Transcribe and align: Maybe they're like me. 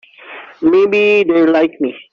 Maybe 0.63 1.23
they're 1.25 1.51
like 1.51 1.79
me. 1.79 1.95